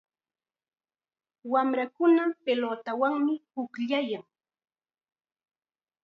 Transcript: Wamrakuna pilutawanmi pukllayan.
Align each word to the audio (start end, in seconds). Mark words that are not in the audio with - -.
Wamrakuna 1.51 2.23
pilutawanmi 2.43 3.33
pukllayan. 3.51 4.25